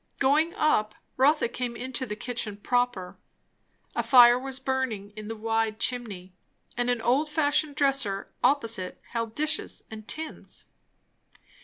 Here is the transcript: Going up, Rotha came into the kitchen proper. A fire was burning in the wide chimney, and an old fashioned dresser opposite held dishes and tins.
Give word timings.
Going 0.17 0.55
up, 0.55 0.95
Rotha 1.15 1.47
came 1.47 1.75
into 1.75 2.07
the 2.07 2.15
kitchen 2.15 2.57
proper. 2.57 3.19
A 3.95 4.01
fire 4.01 4.39
was 4.39 4.59
burning 4.59 5.11
in 5.11 5.27
the 5.27 5.35
wide 5.35 5.79
chimney, 5.79 6.33
and 6.75 6.89
an 6.89 7.03
old 7.03 7.29
fashioned 7.29 7.75
dresser 7.75 8.33
opposite 8.43 8.99
held 9.11 9.35
dishes 9.35 9.83
and 9.91 10.07
tins. 10.07 10.65